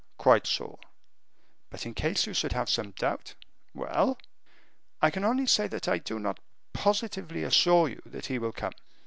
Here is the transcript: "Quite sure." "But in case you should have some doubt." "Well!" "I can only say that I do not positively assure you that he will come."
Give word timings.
"Quite 0.17 0.47
sure." 0.47 0.79
"But 1.69 1.85
in 1.85 1.93
case 1.93 2.25
you 2.25 2.33
should 2.33 2.53
have 2.53 2.71
some 2.71 2.89
doubt." 2.89 3.35
"Well!" 3.75 4.17
"I 4.99 5.11
can 5.11 5.23
only 5.23 5.45
say 5.45 5.67
that 5.67 5.87
I 5.87 5.99
do 5.99 6.17
not 6.17 6.39
positively 6.73 7.43
assure 7.43 7.87
you 7.87 8.01
that 8.07 8.25
he 8.25 8.39
will 8.39 8.51
come." 8.51 8.73